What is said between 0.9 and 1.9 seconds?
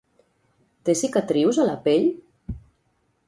cicatrius a la